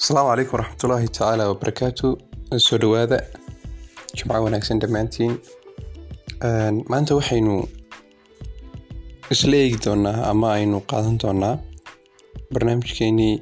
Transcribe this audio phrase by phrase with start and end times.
[0.00, 2.06] asalaamu calaykum waraxmatullaahi tacaala wabarakaatu
[2.66, 3.18] soo dhawaada
[4.16, 5.32] jimco wanaagsan dhammaantiin.
[6.90, 7.54] Maanta waxaynu
[9.34, 11.54] isla eegi doonaa ama aynu qaadan doonaa
[12.54, 13.34] barnaamijkeenii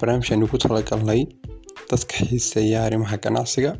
[0.00, 1.20] barnaamijaynu ku talagalnay
[1.90, 3.72] dadka xiiseeya arrimaha ganacsiga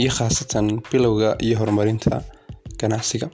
[0.00, 2.22] iyo khaasatan bilowga iyo horumarinta
[2.80, 3.26] ganacsiga.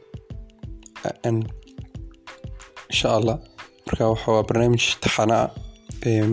[2.91, 3.37] Insha allah
[3.87, 5.51] marka waa barnaamij taxana ah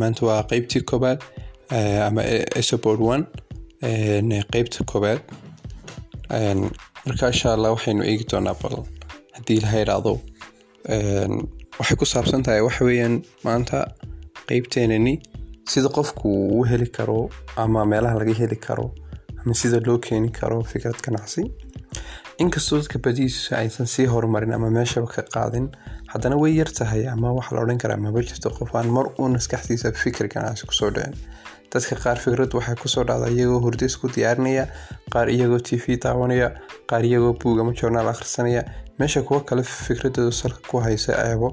[0.01, 1.19] maanta waa qeybtii koobaad
[2.07, 2.21] ama
[2.61, 3.23] esoport one
[4.53, 5.19] qeybta koobaad
[7.05, 8.75] marka insha allah waxaynu eegi doonaa bal
[9.35, 10.13] haddii laha idhaahdo
[11.79, 13.15] waxay ku saabsan tahay waxa weeyaan
[13.47, 13.77] maanta
[14.49, 15.13] qeybteenani
[15.71, 17.19] sida qofku uu heli karo
[17.63, 18.87] ama meelaha laga heli karo
[19.41, 21.41] ama sida loo keeni karo fikrad ganacsi
[22.43, 25.67] inkastoo dadka badihiisa aysan sii horumarin ama meeshaba ka qaadin
[26.13, 29.31] haddana way yar tahay ama waxaa la odhan karaa maba jirto qof aan mar uun
[29.37, 31.13] maskaxdiisa fikir ganacsi ku soo dhicin.
[31.73, 34.65] Dadka qaar fikrad waxay ku soo dhacda iyagoo hurdo isku diyaarinaya
[35.13, 36.49] qaar iyagoo t v daawanaya
[36.89, 38.63] qaar iyagoo buug ama journaal akhrisanaya.
[38.99, 41.49] Meesha kuwo kale fikradooda salka ku haysa eebo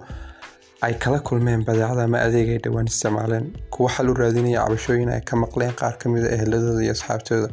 [0.82, 3.46] ay kala kulmeen badeecada ama adeeg ay dhowaan isticmaaleen.
[3.72, 7.48] Kuwo xal u raadinaya cabashooyin ay ka maqleen qaar ka mid a eheladooda iyo asxaabtooda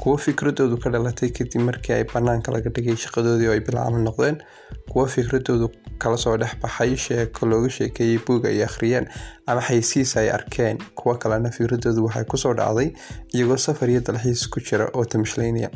[0.00, 4.36] kuwo fikradoodu ka dhalatay kadib markii ay banaanka laga dhigay shaqadoodii oo ay bilaaban noqdeen
[4.92, 5.68] kuwo fikradoodu
[6.02, 9.06] kala soo dhex baxay sheeko looga sheekeeyey buug ay akhriyeen
[9.46, 10.78] ama xaysiis ay arkeen.
[10.94, 12.92] Kuwo kalena fikradoodu waxay ku soo dhacday
[13.34, 15.70] iyagoo safar iyo dalxiis ku jira oo tamshlaynaya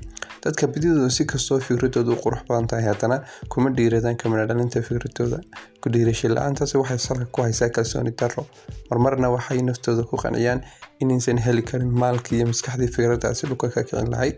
[0.44, 3.16] dadka badidooda si kastoo fikradoodu qurux badan tahay haddana
[3.52, 5.38] kuma dhiiradaan kamina dhalinta fikradooda
[5.82, 8.42] ku dhiirashay la'aantaasi waxay salka ku haysaa kalsooni darro.
[8.90, 10.60] Marmarna waxay naftooda ku qanciyaan
[11.02, 14.36] inaysan heli karin maalkii iyo maskaxdii fikradaasi dhulka ka kicin lahayd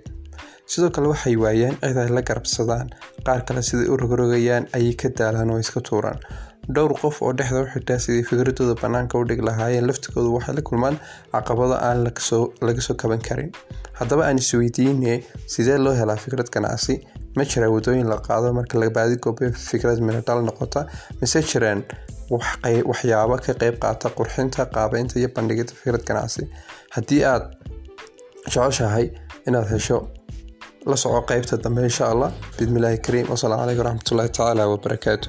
[0.73, 2.89] sidoo kale waxay waayaan cid ay la garabsadaan
[3.27, 6.19] qaar kale siday u rogrogayaan ayay ka daalaan oo iska tuuraan
[6.69, 10.63] dhowr qof oo dhexda u xitaa sidai fikradooda bannaanka u dhig lahaayeen laftigoodu waxay la
[10.69, 10.97] kulmaan
[11.33, 13.51] caqabado aan laga soo kaban karin.
[13.99, 15.15] Haddaba aan isweydiine
[15.55, 16.95] sidee loo helaa fikrad ganacsi?
[17.37, 20.87] Ma jiraa wadooyin la qaado marka la baadigoobe fikrad minadhal noqota?
[21.21, 21.83] Mise jiraan
[22.91, 26.43] waxyaabo ka qeyb qaata qurxinta qaabeynta iyo bandhigida fikrad ganacsi?
[26.95, 27.45] Haddii aad
[28.53, 29.07] jeceshahay
[29.49, 29.99] inaad hesho
[30.91, 32.31] la soco qeybta dambe insha allah.
[32.59, 33.27] Bismillaahi kariim.
[33.35, 35.29] Wasalaamu calaykum waraxmatullaahi tacaala wabarakaatu